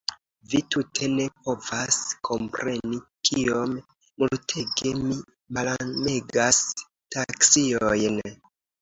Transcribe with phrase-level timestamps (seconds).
[0.51, 1.99] Vi tute ne povas
[2.29, 2.99] kompreni,
[3.31, 3.77] kiom
[4.25, 5.21] multege mi
[5.55, 6.67] malamegas
[7.19, 8.23] taksiojn.